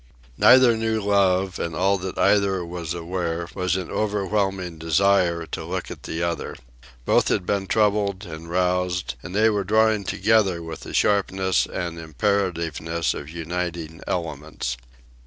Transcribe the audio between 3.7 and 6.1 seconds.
an overwhelming desire to look at